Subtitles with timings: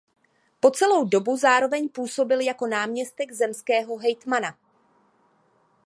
[0.59, 4.57] Po celou dobu zároveň působil jako náměstek zemského hejtmana.